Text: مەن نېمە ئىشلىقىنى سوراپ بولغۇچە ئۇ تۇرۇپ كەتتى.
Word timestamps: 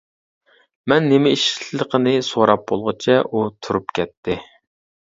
مەن 0.93 1.09
نېمە 1.11 1.33
ئىشلىقىنى 1.35 2.15
سوراپ 2.31 2.67
بولغۇچە 2.75 3.21
ئۇ 3.31 3.47
تۇرۇپ 3.67 3.99
كەتتى. 4.01 4.43